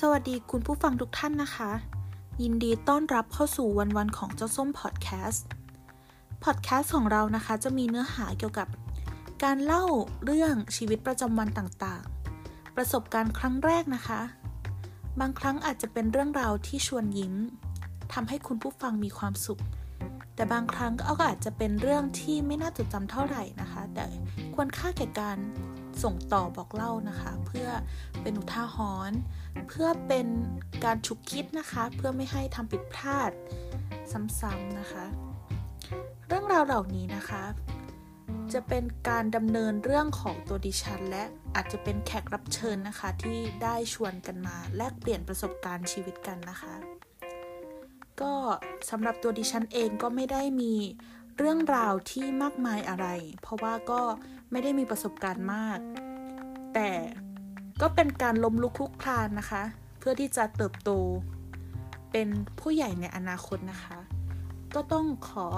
[0.00, 1.70] สวัสดีคุณผู้ฟังทุกท่านนะคะ
[2.42, 5.46] ยินดีต้อนรับเข้าสู่วันวันของเจ้าส้มพอดแคสต์
[6.44, 8.68] พอดแคสต์ของเรานะคะจะมีเนื้อหาเกี่ยวกับ
[9.44, 9.84] การเล่า
[10.24, 14.20] เรื่องชีวิตประจำวันต่างๆ ประสบการณ์ครั้งแรกนะคะ
[15.20, 17.34] บางครั้งอาจจะเป็นเรื่องราวที่ชวนยิ้ม
[18.12, 19.60] ทำให้คุณผู้ฟังมีความสุข
[20.34, 24.04] แต่บางครั้งก็อาจจะเป็นเรื่องที่ไม่น่าจดจำเท่าไหร่นะคะ แต่
[24.54, 25.38] ควรค่าแก่การ
[26.02, 27.68] ส่งต่อบอกเล่านะคะ เพื่อ
[28.22, 28.76] เป็นอุทาห
[29.10, 29.18] รณ์
[29.68, 30.26] เพื่อเป็น
[30.84, 33.30] การฉุกคิดนะคะ เพื่อไม่ให้ทำผิดพลาด
[34.40, 35.04] ซ้ำๆนะคะ
[36.28, 37.44] เรื่องราวเหล่านี้นะคะ
[38.52, 46.74] จะเป็นการดำเนินเรื่องของตัวดิฉัน และอาจจะเป็นแขกรับเชิญนะคะ ที่ได้ชวนกันมาแลกเปลี่ยนประสบการณ์ชีวิตกันนะคะ
[48.22, 48.32] ก็
[48.90, 50.74] สำหรับตัวดิฉันเองก็ไม่ได้มี
[51.38, 53.06] เรื่องราวที่มากมายอะไร
[53.42, 54.00] เพราะว่าก็
[54.50, 55.78] ไม่ได้มีประสบการณ์มาก
[56.74, 56.90] แต่
[57.80, 59.62] ก็เป็นการล้มลุกคลุกคลานนะคะ
[59.98, 60.90] เพื่อที่จะเติบโต
[62.12, 62.28] เป็น
[62.60, 63.98] ผู้ใหญ่ในอนาคตนะคะ
[64.74, 65.48] ก็ต้องขอ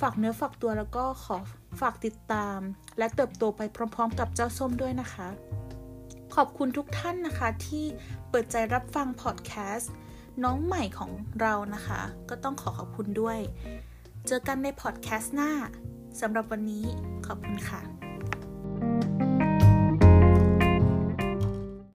[0.00, 1.36] ฝากเนื้อฝากตัวแล้วก็ขอ
[1.80, 2.58] ฝากติดตาม
[2.98, 3.62] และเติบโตไป
[3.94, 5.28] พร้อม ๆ กับเจ้าส้มด้วยนะคะ
[6.34, 7.84] ขอบคุณทุกท่านนะคะที่
[8.30, 9.92] เปิดใจรับฟังพอดแคสต์
[10.44, 13.38] น้องใหม่ของเรานะคะ ก็ต้องขอขอบคุณด้วย
[14.26, 15.50] เจอกันในพอดแคสต์หน้า
[16.20, 16.84] สำหรับวันนี้
[17.26, 18.07] ขอบคุณค่ะ